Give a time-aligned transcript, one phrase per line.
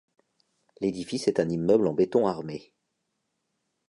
[0.79, 2.73] L'édifice est un immeuble en béton armé.